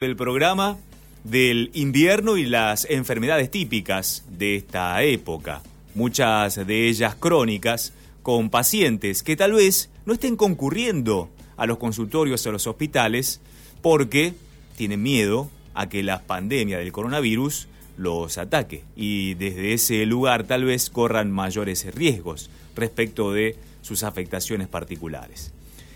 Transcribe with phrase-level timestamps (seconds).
[0.00, 0.78] del programa
[1.24, 5.60] del invierno y las enfermedades típicas de esta época,
[5.94, 7.92] muchas de ellas crónicas,
[8.22, 11.28] con pacientes que tal vez no estén concurriendo
[11.58, 13.42] a los consultorios o a los hospitales
[13.82, 14.32] porque
[14.74, 20.64] tienen miedo a que la pandemia del coronavirus los ataque y desde ese lugar tal
[20.64, 25.52] vez corran mayores riesgos respecto de sus afectaciones particulares.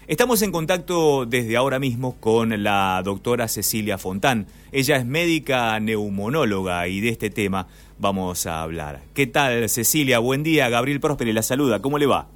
[0.06, 4.46] Estamos en contacto desde ahora mismo con la doctora Cecilia Fontán.
[4.70, 7.68] Ella es médica neumonóloga y de este tema
[7.98, 9.00] vamos a hablar.
[9.14, 10.18] ¿Qué tal, Cecilia?
[10.18, 10.68] Buen día.
[10.68, 11.80] Gabriel Prósperi la saluda.
[11.80, 12.28] ¿Cómo le va?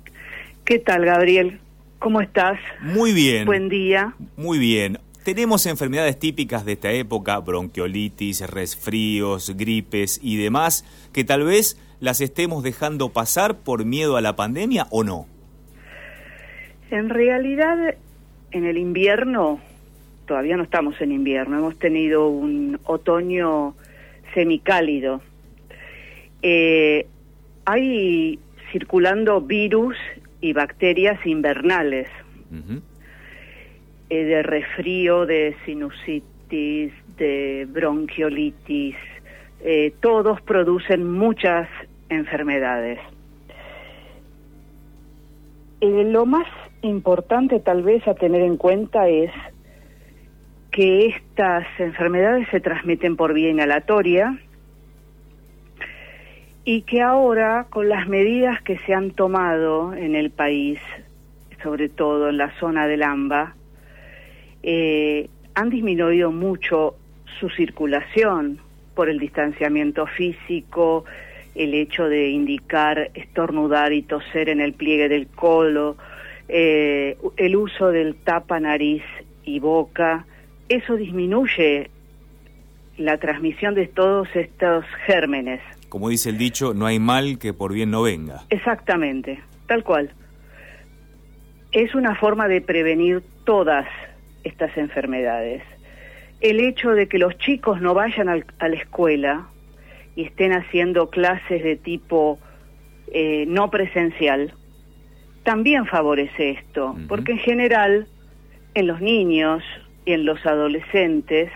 [0.65, 1.61] ¿Qué tal, Gabriel?
[1.99, 2.59] ¿Cómo estás?
[2.81, 3.45] Muy bien.
[3.45, 4.15] Buen día.
[4.39, 4.99] Muy bien.
[5.23, 12.23] Tenemos enfermedades típicas de esta época, bronquiolitis, resfríos, gripes y demás, que tal vez las
[12.23, 15.27] estemos dejando pasar por miedo a la pandemia o no.
[16.91, 17.97] En realidad,
[18.51, 19.61] en el invierno,
[20.27, 23.75] todavía no estamos en invierno, hemos tenido un otoño
[24.33, 25.21] semicálido.
[26.41, 27.07] Eh,
[27.67, 28.39] hay
[28.73, 29.97] circulando virus
[30.41, 32.09] y bacterias invernales,
[34.09, 38.97] eh, de resfrío, de sinusitis, de bronquiolitis,
[39.61, 41.69] eh, todos producen muchas
[42.09, 42.99] enfermedades.
[45.81, 46.49] lo más
[46.83, 49.31] importante tal vez a tener en cuenta es
[50.71, 54.39] que estas enfermedades se transmiten por vía inhalatoria
[56.65, 60.79] y que ahora con las medidas que se han tomado en el país,
[61.63, 63.55] sobre todo en la zona del AMBA,
[64.63, 66.97] eh, han disminuido mucho
[67.41, 68.61] su circulación
[68.95, 71.05] por el distanciamiento físico,
[71.55, 75.97] el hecho de indicar estornudar y toser en el pliegue del colo,
[76.49, 79.03] eh, el uso del tapa nariz
[79.45, 80.27] y boca,
[80.69, 81.91] eso disminuye
[82.97, 85.61] la transmisión de todos estos gérmenes.
[85.89, 88.43] Como dice el dicho, no hay mal que por bien no venga.
[88.51, 90.11] Exactamente, tal cual.
[91.73, 93.87] Es una forma de prevenir todas
[94.45, 95.63] estas enfermedades.
[96.41, 99.49] El hecho de que los chicos no vayan a la escuela
[100.17, 102.39] y estén haciendo clases de tipo
[103.13, 104.53] eh, no presencial,
[105.43, 108.07] también favorece esto, porque en general
[108.75, 109.63] en los niños
[110.05, 111.51] y en los adolescentes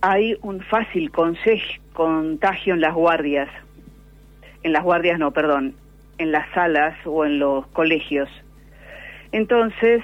[0.00, 3.48] hay un fácil contagio en las guardias,
[4.62, 5.74] en las guardias no, perdón,
[6.18, 8.28] en las salas o en los colegios.
[9.32, 10.02] Entonces,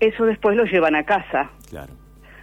[0.00, 1.50] eso después lo llevan a casa.
[1.68, 1.92] Claro.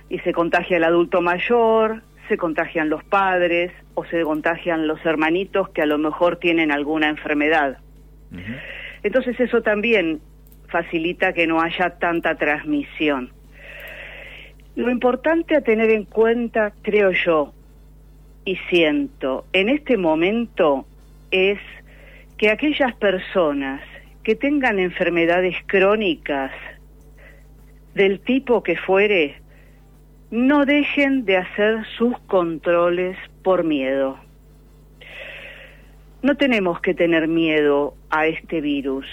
[0.09, 5.69] Y se contagia el adulto mayor, se contagian los padres o se contagian los hermanitos
[5.69, 7.78] que a lo mejor tienen alguna enfermedad.
[9.03, 10.22] Entonces eso también
[10.67, 13.31] facilita que no haya tanta transmisión.
[14.75, 17.53] Lo importante a tener en cuenta, creo yo,
[18.45, 20.85] y siento, en este momento
[21.29, 21.59] es
[22.38, 23.81] que aquellas personas
[24.23, 26.51] que tengan enfermedades crónicas
[27.94, 29.35] del tipo que fuere,
[30.29, 34.17] no dejen de hacer sus controles por miedo.
[36.24, 39.08] No tenemos que tener miedo a este virus.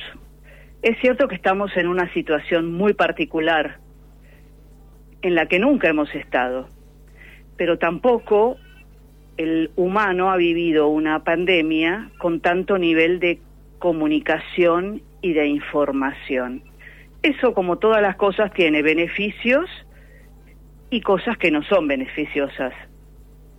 [0.83, 3.79] Es cierto que estamos en una situación muy particular
[5.23, 6.69] en la que nunca hemos estado,
[7.57, 8.59] pero tampoco
[9.39, 13.41] el humano ha vivido una pandemia con tanto nivel de
[13.79, 16.63] comunicación y de información.
[17.23, 19.71] Eso, como todas las cosas, tiene beneficios
[20.91, 22.75] y cosas que no son beneficiosas,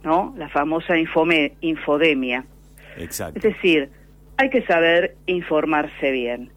[0.03, 0.35] ¿no?
[0.37, 2.45] La famosa infodemia.
[2.97, 3.89] Es decir,
[4.37, 6.51] hay que saber informarse bien.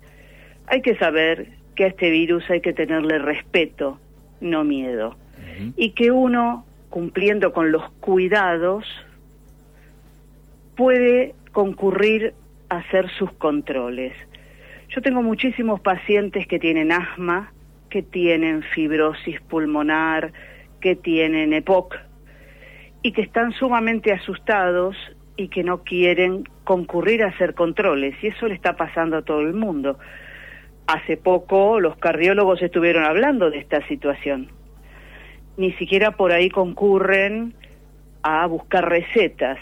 [0.67, 3.99] Hay que saber que a este virus hay que tenerle respeto,
[4.41, 5.17] no miedo.
[5.77, 8.85] Y que uno, cumpliendo con los cuidados,
[10.77, 12.35] puede concurrir
[12.69, 14.15] a hacer sus controles.
[14.89, 17.53] Yo tengo muchísimos pacientes que tienen asma,
[17.91, 20.33] que tienen fibrosis pulmonar,
[20.81, 21.97] que tienen EPOC
[23.03, 24.97] y que están sumamente asustados
[25.37, 29.41] y que no quieren concurrir a hacer controles y eso le está pasando a todo
[29.41, 29.99] el mundo.
[30.87, 34.49] Hace poco los cardiólogos estuvieron hablando de esta situación.
[35.57, 37.55] Ni siquiera por ahí concurren
[38.23, 39.59] a buscar recetas.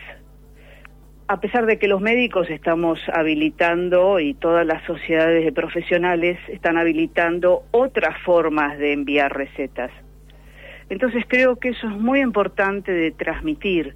[1.29, 6.77] A pesar de que los médicos estamos habilitando y todas las sociedades de profesionales están
[6.77, 9.93] habilitando otras formas de enviar recetas.
[10.89, 13.95] Entonces creo que eso es muy importante de transmitir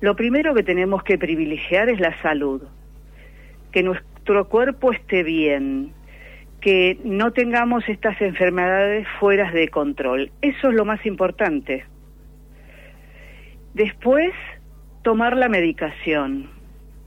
[0.00, 2.62] lo primero que tenemos que privilegiar es la salud,
[3.72, 5.92] que nuestro cuerpo esté bien,
[6.60, 10.30] que no tengamos estas enfermedades fuera de control.
[10.42, 11.84] Eso es lo más importante.
[13.74, 14.32] Después,
[15.02, 16.50] tomar la medicación,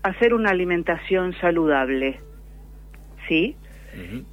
[0.03, 2.19] hacer una alimentación saludable,
[3.27, 3.55] ¿sí?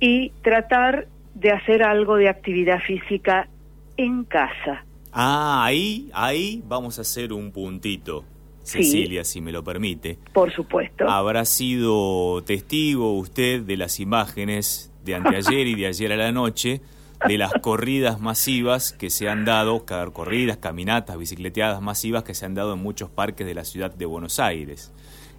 [0.00, 3.48] Y tratar de hacer algo de actividad física
[3.96, 4.84] en casa.
[5.12, 8.24] Ah, ahí, ahí vamos a hacer un puntito.
[8.66, 10.18] Cecilia, si me lo permite.
[10.32, 11.08] Por supuesto.
[11.08, 16.80] Habrá sido testigo usted de las imágenes de anteayer y de ayer a la noche
[17.28, 22.54] de las corridas masivas que se han dado, corridas, caminatas, bicicleteadas masivas que se han
[22.54, 24.92] dado en muchos parques de la ciudad de Buenos Aires.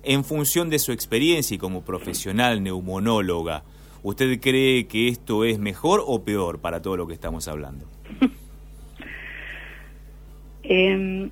[0.03, 3.63] En función de su experiencia y como profesional neumonóloga,
[4.03, 7.85] ¿usted cree que esto es mejor o peor para todo lo que estamos hablando?
[10.63, 11.30] eh,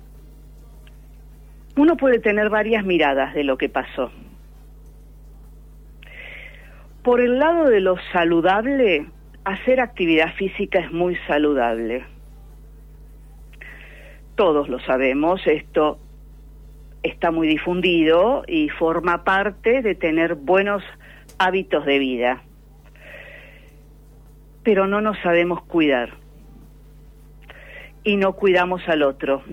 [1.76, 4.10] uno puede tener varias miradas de lo que pasó.
[7.02, 9.06] Por el lado de lo saludable,
[9.44, 12.04] hacer actividad física es muy saludable.
[14.34, 15.98] Todos lo sabemos, esto
[17.02, 20.82] está muy difundido y forma parte de tener buenos
[21.38, 22.42] hábitos de vida.
[24.64, 26.14] Pero no nos sabemos cuidar
[28.02, 29.44] y no cuidamos al otro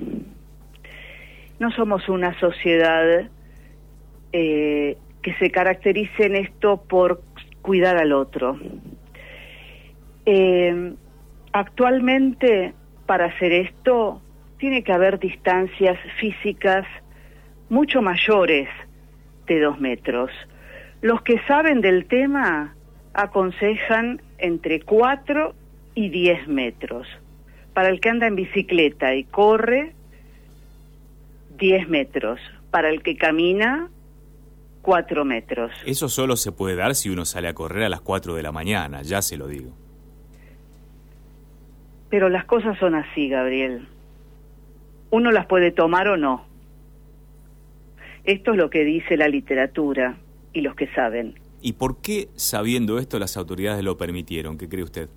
[1.64, 3.30] no somos una sociedad
[4.34, 7.24] eh, que se caracterice en esto por
[7.62, 8.60] cuidar al otro.
[10.26, 10.94] Eh,
[11.54, 12.74] actualmente,
[13.06, 14.22] para hacer esto,
[14.58, 16.86] tiene que haber distancias físicas
[17.70, 18.68] mucho mayores
[19.48, 20.32] de dos metros.
[21.02, 22.76] Los que saben del tema
[23.14, 25.56] aconsejan entre cuatro
[25.96, 27.08] y diez metros.
[27.74, 29.94] Para el que anda en bicicleta y corre,
[31.58, 32.40] 10 metros.
[32.72, 33.90] Para el que camina,
[34.82, 35.72] 4 metros.
[35.86, 38.52] Eso solo se puede dar si uno sale a correr a las 4 de la
[38.52, 39.72] mañana, ya se lo digo.
[42.10, 43.88] Pero las cosas son así, Gabriel.
[45.10, 46.46] Uno las puede tomar o no.
[48.24, 50.18] Esto es lo que dice la literatura
[50.54, 51.40] y los que saben.
[51.62, 54.58] ¿Y por qué, sabiendo esto, las autoridades lo permitieron?
[54.58, 55.10] ¿Qué cree usted?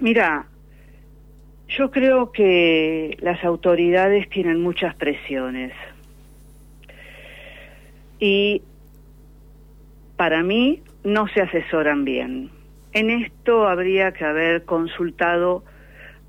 [0.00, 0.46] Mira,
[1.76, 5.72] yo creo que las autoridades tienen muchas presiones.
[8.18, 8.62] Y
[10.16, 12.50] para mí no se asesoran bien.
[12.92, 15.64] En esto habría que haber consultado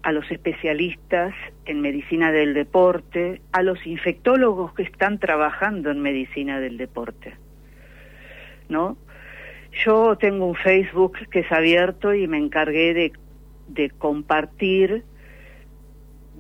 [0.01, 1.33] a los especialistas
[1.65, 7.36] en medicina del deporte, a los infectólogos que están trabajando en medicina del deporte.
[8.69, 8.97] ¿No?
[9.83, 13.13] Yo tengo un Facebook que es abierto y me encargué de,
[13.68, 15.03] de compartir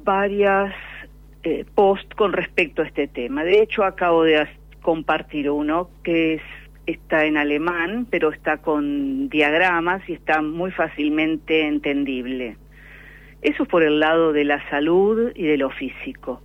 [0.05, 0.73] varias
[1.43, 3.43] eh, posts con respecto a este tema.
[3.43, 4.47] De hecho, acabo de
[4.81, 6.41] compartir uno que es,
[6.85, 12.55] está en alemán, pero está con diagramas y está muy fácilmente entendible.
[13.41, 16.41] Eso es por el lado de la salud y de lo físico.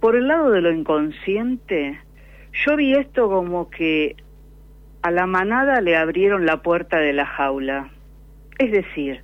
[0.00, 2.00] Por el lado de lo inconsciente,
[2.64, 4.16] yo vi esto como que
[5.02, 7.90] a la manada le abrieron la puerta de la jaula.
[8.58, 9.22] Es decir,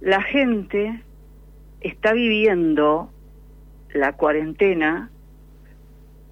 [0.00, 1.02] la gente
[1.82, 3.10] está viviendo
[3.92, 5.10] la cuarentena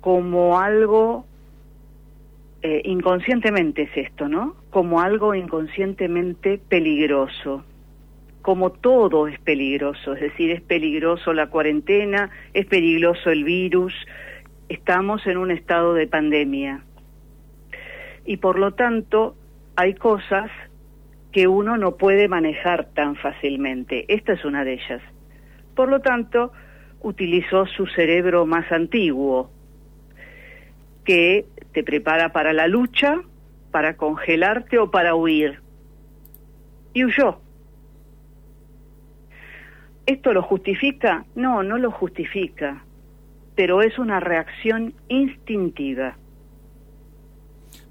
[0.00, 1.26] como algo
[2.62, 4.56] eh, inconscientemente es esto, ¿no?
[4.70, 7.64] Como algo inconscientemente peligroso,
[8.43, 13.94] como todo es peligroso, es decir, es peligroso la cuarentena, es peligroso el virus,
[14.69, 16.84] estamos en un estado de pandemia.
[18.27, 19.36] Y por lo tanto,
[19.77, 20.51] hay cosas
[21.32, 24.05] que uno no puede manejar tan fácilmente.
[24.08, 25.03] Esta es una de ellas.
[25.81, 26.53] Por lo tanto,
[27.01, 29.51] utilizó su cerebro más antiguo,
[31.06, 33.22] que te prepara para la lucha,
[33.70, 35.63] para congelarte o para huir.
[36.93, 37.41] Y huyó.
[40.05, 41.25] ¿Esto lo justifica?
[41.34, 42.84] No, no lo justifica,
[43.55, 46.19] pero es una reacción instintiva.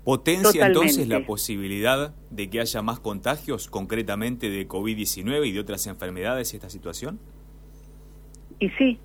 [0.03, 5.88] ¿Potencia entonces la posibilidad de que haya más contagios, concretamente de COVID-19 y de otras
[5.88, 7.19] enfermedades esta situación?
[8.59, 8.99] Y sí.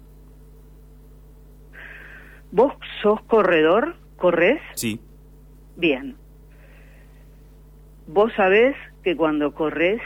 [2.50, 3.96] ¿Vos sos corredor?
[4.16, 4.60] ¿Corres?
[4.74, 5.00] Sí.
[5.76, 6.16] Bien.
[8.06, 10.00] Vos sabés que cuando corres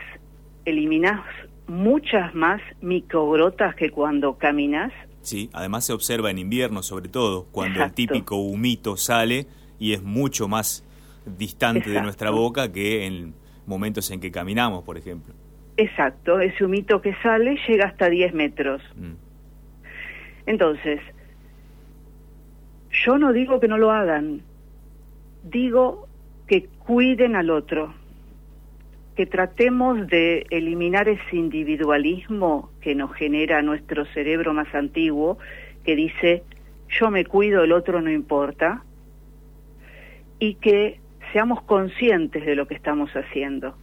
[0.64, 1.20] eliminás
[1.66, 4.92] muchas más microgrotas que cuando caminas.
[5.20, 9.46] Sí, además se observa en invierno sobre todo, cuando el típico humito sale
[9.78, 10.84] y es mucho más
[11.36, 13.34] distante de nuestra boca que en
[13.66, 15.34] momentos en que caminamos, por ejemplo.
[15.76, 18.82] Exacto, ese humito que sale llega hasta 10 metros.
[18.96, 19.27] Mm.
[20.48, 21.00] Entonces,
[22.90, 24.40] yo no digo que no lo hagan,
[25.44, 26.08] digo
[26.88, 27.92] cuiden al otro,
[29.14, 35.36] que tratemos de eliminar ese individualismo que nos genera nuestro cerebro más antiguo,
[35.84, 36.44] que dice,
[36.88, 38.82] yo me cuido, el otro no importa,
[40.38, 40.98] y que
[41.34, 43.76] seamos conscientes de lo que estamos haciendo.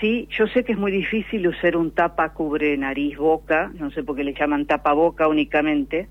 [0.00, 4.02] Sí, yo sé que es muy difícil usar un tapa cubre nariz boca, no sé
[4.02, 6.08] por qué le llaman tapa boca únicamente,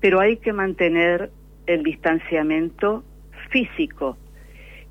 [0.00, 1.32] pero hay que mantener
[1.66, 3.02] el distanciamiento
[3.50, 4.16] físico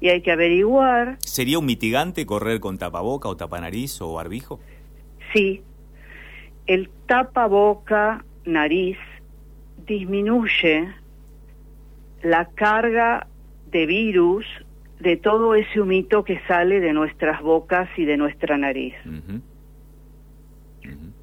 [0.01, 1.17] y hay que averiguar.
[1.21, 4.59] ¿Sería un mitigante correr con tapaboca o tapanariz o barbijo?
[5.33, 5.61] Sí,
[6.67, 8.97] el tapaboca nariz
[9.87, 10.89] disminuye
[12.23, 13.27] la carga
[13.71, 14.45] de virus
[15.01, 18.93] de todo ese humito que sale de nuestras bocas y de nuestra nariz.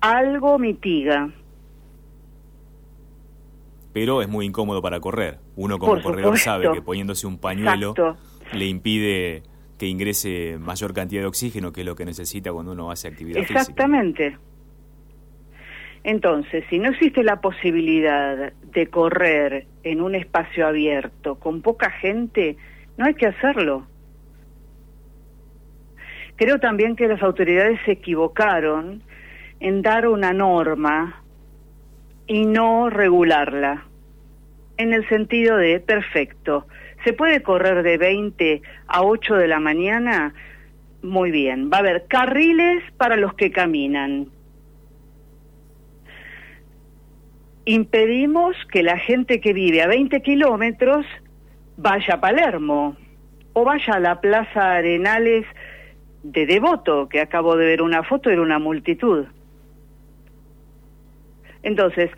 [0.00, 1.30] Algo mitiga.
[3.92, 5.38] Pero es muy incómodo para correr.
[5.56, 7.94] Uno como corredor sabe que poniéndose un pañuelo
[8.52, 9.42] le impide
[9.78, 13.40] que ingrese mayor cantidad de oxígeno, que es lo que necesita cuando uno hace actividad
[13.40, 14.36] Exactamente.
[16.02, 22.56] Entonces, si no existe la posibilidad de correr en un espacio abierto con poca gente,
[22.98, 23.86] no hay que hacerlo.
[26.36, 29.02] Creo también que las autoridades se equivocaron
[29.60, 31.22] en dar una norma
[32.26, 33.84] y no regularla,
[34.76, 36.66] en el sentido de, perfecto,
[37.04, 40.34] ¿se puede correr de 20 a 8 de la mañana?
[41.02, 44.28] Muy bien, va a haber carriles para los que caminan,
[47.68, 51.04] impedimos que la gente que vive a 20 kilómetros
[51.78, 52.96] vaya a Palermo
[53.54, 55.46] o vaya a la Plaza Arenales
[56.22, 59.26] de Devoto, que acabo de ver una foto, era una multitud.
[61.62, 62.10] Entonces,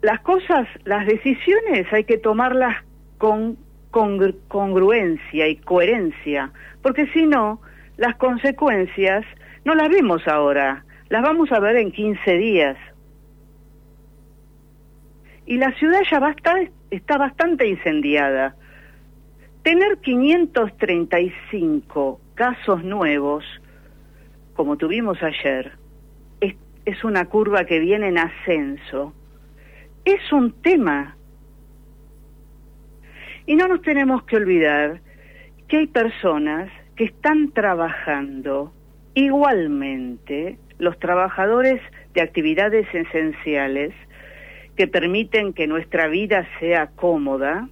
[0.00, 2.82] las cosas, las decisiones hay que tomarlas
[3.18, 3.56] con
[3.90, 6.50] congruencia y coherencia,
[6.80, 7.60] porque si no,
[7.98, 9.24] las consecuencias
[9.66, 12.76] no las vemos ahora, las vamos a ver en 15 días
[15.44, 16.34] y la ciudad ya va
[16.90, 18.54] está bastante incendiada.
[19.62, 23.44] Tener 535 casos nuevos,
[24.54, 25.78] como tuvimos ayer,
[26.40, 26.56] es,
[27.04, 29.14] una curva que viene en ascenso.
[30.04, 31.16] Es un tema.
[33.46, 35.00] Y no nos tenemos que olvidar
[35.68, 38.72] que hay personas que están trabajando
[39.14, 41.80] igualmente, los trabajadores
[42.14, 43.94] de actividades esenciales,
[44.76, 47.68] que permiten que nuestra vida sea cómoda,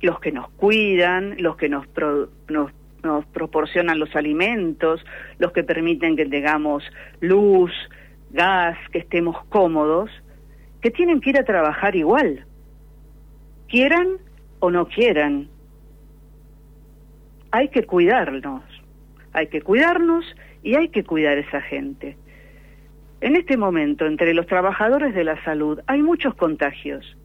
[0.00, 1.86] los que nos cuidan, los que nos,
[2.48, 2.72] nos,
[3.02, 5.04] nos proporcionan los alimentos,
[5.38, 6.84] los que permiten que tengamos
[7.20, 7.72] luz,
[8.30, 10.10] gas, que estemos cómodos,
[10.80, 12.44] que tienen que ir a trabajar igual,
[13.68, 14.18] quieran
[14.60, 15.48] o no quieran.
[17.50, 18.62] Hay que cuidarnos,
[19.32, 20.24] hay que cuidarnos
[20.62, 22.16] y hay que cuidar a esa gente.
[23.20, 27.16] En este momento, entre los trabajadores de la salud, hay muchos contagios,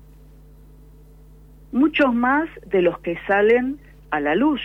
[1.71, 4.61] muchos más de los que salen a la luz.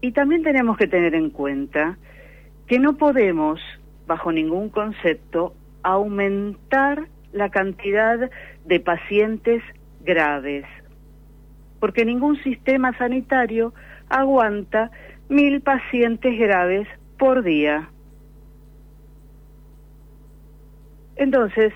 [0.00, 1.98] Y también tenemos que tener en cuenta
[2.66, 3.60] que no podemos,
[4.06, 8.30] bajo ningún concepto, aumentar la cantidad
[8.64, 9.62] de pacientes
[10.04, 10.64] graves,
[11.80, 13.74] porque ningún sistema sanitario
[14.08, 14.90] aguanta
[15.28, 16.88] mil pacientes graves
[17.18, 17.90] por día.
[21.16, 21.72] Entonces,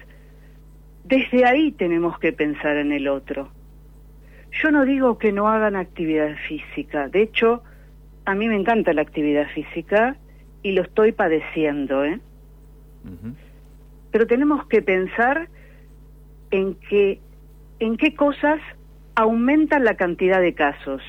[1.13, 3.51] desde ahí tenemos que pensar en el otro.
[4.63, 7.63] Yo no digo que no hagan actividad física, de hecho,
[8.25, 10.17] a mí me encanta la actividad física
[10.63, 12.19] y lo estoy padeciendo, ¿eh?
[14.11, 15.51] Pero tenemos que pensar
[16.51, 17.21] en que
[17.79, 18.61] en qué cosas
[19.15, 21.03] aumentan la cantidad de casos.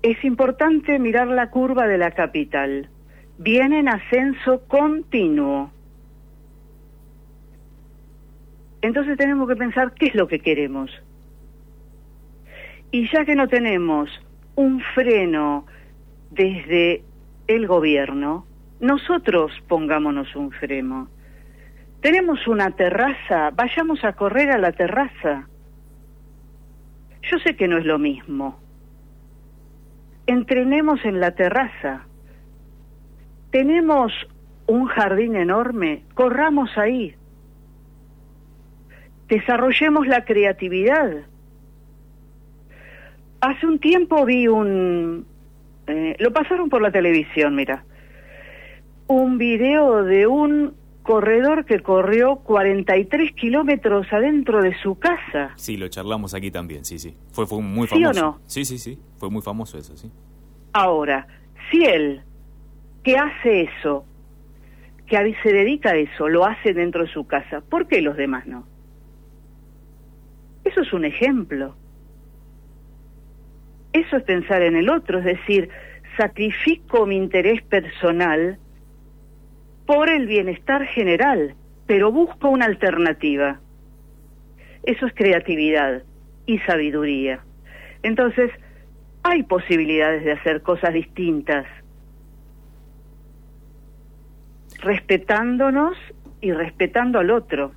[0.00, 2.88] Es importante mirar la curva de la capital.
[3.36, 5.72] Viene en ascenso continuo.
[8.82, 10.90] Entonces tenemos que pensar qué es lo que queremos.
[12.90, 14.10] Y ya que no tenemos
[14.56, 15.66] un freno
[16.30, 17.04] desde
[17.46, 18.46] el gobierno,
[18.80, 21.08] nosotros pongámonos un freno.
[22.00, 25.46] Tenemos una terraza, vayamos a correr a la terraza.
[27.30, 28.58] Yo sé que no es lo mismo.
[30.26, 32.06] Entrenemos en la terraza.
[33.50, 34.12] Tenemos
[34.66, 37.16] un jardín enorme, corramos ahí
[39.30, 41.22] desarrollemos la creatividad.
[43.40, 45.24] Hace un tiempo vi un...
[45.86, 47.84] Eh, lo pasaron por la televisión, mira.
[49.06, 55.52] Un video de un corredor que corrió 43 kilómetros adentro de su casa.
[55.56, 57.16] Sí, lo charlamos aquí también, sí, sí.
[57.32, 58.12] Fue, fue muy famoso.
[58.12, 58.40] ¿Sí o no?
[58.44, 58.98] Sí, sí, sí.
[59.16, 60.10] Fue muy famoso eso, sí.
[60.72, 61.26] Ahora,
[61.70, 62.22] si él,
[63.02, 64.04] que hace eso,
[65.06, 68.46] que se dedica a eso, lo hace dentro de su casa, ¿por qué los demás
[68.46, 68.66] no?
[70.64, 71.74] Eso es un ejemplo.
[73.92, 75.68] Eso es pensar en el otro, es decir,
[76.16, 78.58] sacrifico mi interés personal
[79.86, 81.54] por el bienestar general,
[81.86, 83.60] pero busco una alternativa.
[84.84, 86.04] Eso es creatividad
[86.46, 87.40] y sabiduría.
[88.02, 88.50] Entonces,
[89.22, 91.66] hay posibilidades de hacer cosas distintas,
[94.78, 95.96] respetándonos
[96.40, 97.72] y respetando al otro.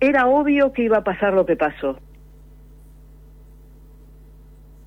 [0.00, 1.98] Era obvio que iba a pasar lo que pasó,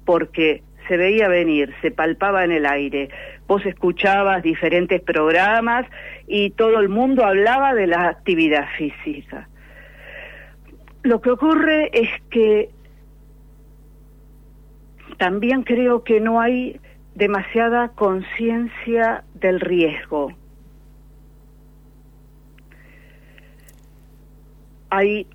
[0.05, 3.09] porque se veía venir, se palpaba en el aire.
[3.47, 5.85] Vos escuchabas diferentes programas
[6.27, 9.47] y todo el mundo hablaba de la actividad física.
[11.03, 12.69] Lo que ocurre es que
[15.17, 16.79] también creo que no hay
[17.15, 20.31] demasiada conciencia del riesgo.
[24.91, 25.25] Hay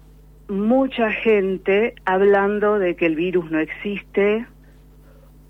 [0.48, 4.46] mucha gente hablando de que el virus no existe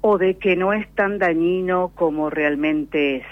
[0.01, 3.27] o de que no es tan dañino como realmente es.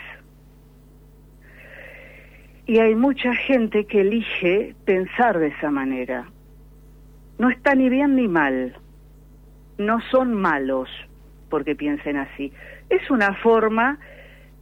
[2.67, 6.29] Y hay mucha gente que elige pensar de esa manera.
[7.39, 8.77] No está ni bien ni mal.
[9.79, 10.89] No son malos
[11.51, 12.53] porque piensen así.
[12.91, 14.01] Es una forma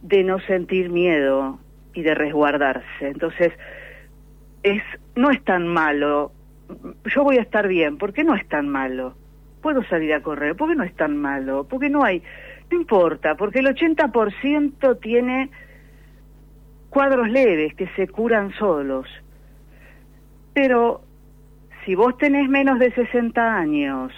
[0.03, 1.57] de no sentir miedo
[1.95, 3.07] y de resguardarse.
[3.07, 3.51] Entonces,
[4.63, 4.81] es
[5.15, 6.31] no es tan malo.
[7.05, 9.15] Yo voy a estar bien, porque no es tan malo.
[9.61, 12.23] Puedo salir a correr, porque no es tan malo, porque no hay
[12.71, 15.49] no importa, porque el 80% tiene
[16.89, 19.07] cuadros leves que se curan solos.
[20.53, 21.01] Pero
[21.85, 24.13] si vos tenés menos de 60 años,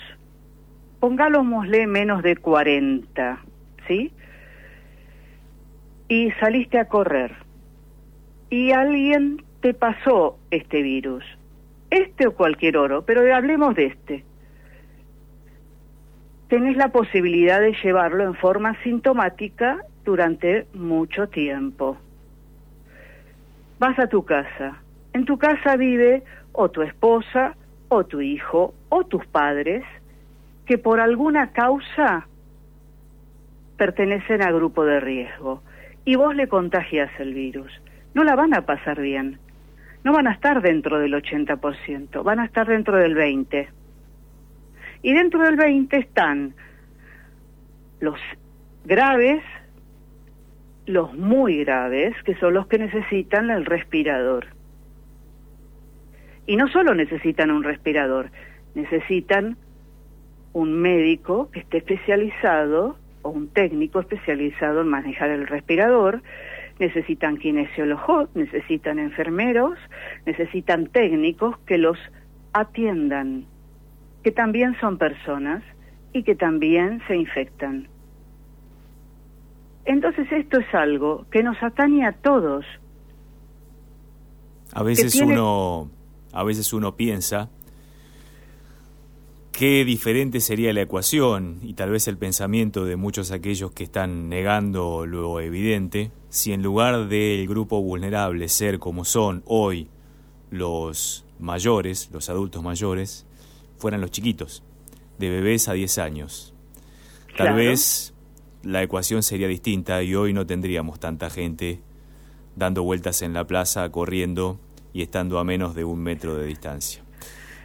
[0.99, 3.39] pongámosle menos de 40,
[3.87, 4.13] ¿sí?
[6.07, 7.35] Y saliste a correr
[8.49, 11.23] y alguien te pasó este virus,
[11.89, 14.23] este o cualquier oro, pero hablemos de este.
[16.49, 21.97] Tenés la posibilidad de llevarlo en forma sintomática durante mucho tiempo.
[23.79, 24.83] Vas a tu casa.
[25.13, 27.55] En tu casa vive o tu esposa,
[27.87, 29.83] o tu hijo, o tus padres,
[30.67, 32.27] que por alguna causa
[33.77, 35.63] pertenecen a grupo de riesgo
[36.05, 37.71] y vos le contagias el virus.
[38.13, 39.39] No la van a pasar bien.
[40.05, 43.67] No van a estar dentro del 80%, van a estar dentro del 20%.
[45.01, 46.53] Y dentro del 20% están
[47.99, 48.19] los
[48.85, 49.41] graves,
[50.85, 54.45] los muy graves, que son los que necesitan el respirador.
[56.45, 58.29] Y no solo necesitan un respirador,
[58.75, 59.57] necesitan
[60.53, 66.21] un médico que esté especializado o un técnico especializado en manejar el respirador,
[66.79, 69.77] necesitan kinesiólogos, necesitan enfermeros,
[70.25, 71.97] necesitan técnicos que los
[72.53, 73.45] atiendan,
[74.23, 75.63] que también son personas
[76.13, 77.87] y que también se infectan.
[79.85, 82.65] Entonces esto es algo que nos atañe a todos.
[84.73, 85.89] A veces uno
[86.33, 87.49] a veces uno piensa
[89.55, 94.27] qué diferente sería la ecuación y tal vez el pensamiento de muchos aquellos que están
[94.27, 99.87] negando lo evidente si en lugar del grupo vulnerable ser como son hoy
[100.51, 103.25] los mayores, los adultos mayores,
[103.77, 104.61] fueran los chiquitos,
[105.19, 106.53] de bebés a 10 años.
[107.37, 108.13] Tal vez
[108.61, 111.81] la ecuación sería distinta y hoy no tendríamos tanta gente
[112.57, 114.59] dando vueltas en la plaza, corriendo
[114.91, 117.04] y estando a menos de un metro de distancia.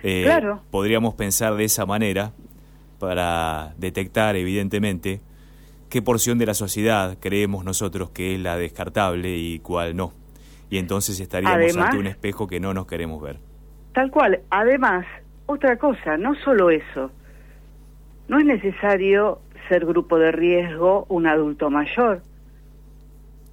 [0.02, 0.62] Eh, claro.
[0.70, 2.32] Podríamos pensar de esa manera
[2.98, 5.20] para detectar, evidentemente,
[5.88, 10.12] qué porción de la sociedad creemos nosotros que es la descartable y cuál no.
[10.70, 13.38] Y entonces estaríamos ante un espejo que no nos queremos ver.
[13.92, 14.40] Tal cual.
[14.50, 15.04] Además,
[15.46, 17.10] otra cosa, no solo eso.
[18.28, 22.22] No es necesario ser grupo de riesgo un adulto mayor.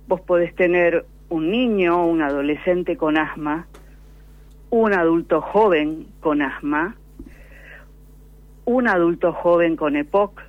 [0.07, 3.67] Vos podés tener un niño o un adolescente con asma
[4.69, 6.95] un adulto joven con asma,
[8.65, 10.41] un adulto joven con EPOC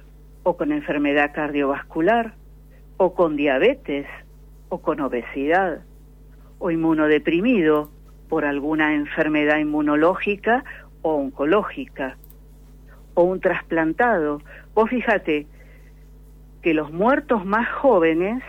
[0.43, 2.35] o con enfermedad cardiovascular
[2.97, 4.07] o con diabetes
[4.71, 5.83] o con obesidad
[6.59, 7.91] o inmunodeprimido
[8.29, 10.65] por alguna enfermedad inmunológica
[11.03, 12.17] o oncológica
[13.15, 14.43] o un trasplantado.
[14.75, 15.47] Vos fíjate
[16.63, 18.43] que los muertos más jóvenes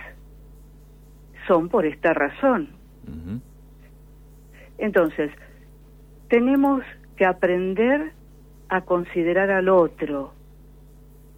[1.48, 2.70] son por esta razón,
[4.78, 5.32] Entonces,
[6.30, 6.84] tenemos
[7.18, 8.14] que aprender
[8.70, 10.34] a considerar al otro.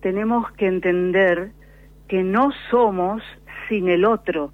[0.02, 1.52] Tenemos que entender
[2.08, 3.24] que no somos
[3.70, 4.52] sin el otro.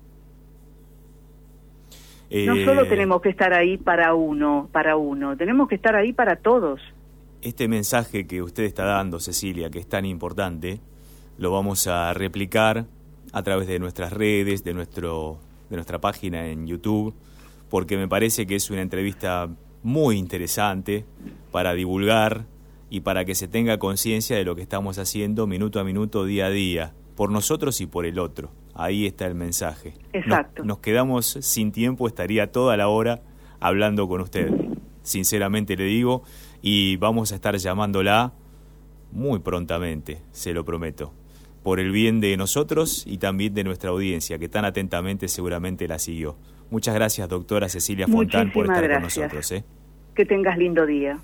[2.29, 6.13] no solo eh, tenemos que estar ahí para uno, para uno, tenemos que estar ahí
[6.13, 6.81] para todos.
[7.41, 10.79] Este mensaje que usted está dando, Cecilia, que es tan importante,
[11.37, 12.85] lo vamos a replicar
[13.31, 17.13] a través de nuestras redes, de nuestro de nuestra página en YouTube,
[17.69, 19.49] porque me parece que es una entrevista
[19.87, 21.05] muy interesante
[21.49, 22.45] para divulgar
[22.89, 26.47] y para que se tenga conciencia de lo que estamos haciendo minuto a minuto, día
[26.47, 28.51] a día, por nosotros y por el otro.
[28.73, 29.93] Ahí está el mensaje.
[30.11, 30.65] Exacto.
[30.65, 33.21] Nos, quedamos sin tiempo, estaría toda la hora
[33.61, 34.51] hablando con usted,
[35.03, 36.23] sinceramente le digo,
[36.61, 38.33] y vamos a estar llamándola
[39.13, 41.13] muy prontamente, se lo prometo,
[41.63, 45.97] por el bien de nosotros y también de nuestra audiencia, que tan atentamente seguramente la
[45.97, 46.35] siguió.
[46.69, 49.49] Muchas gracias, doctora Cecilia Fontán, por estar con nosotros.
[49.53, 49.63] ¿eh?
[50.17, 51.19] Que tengas lindo día.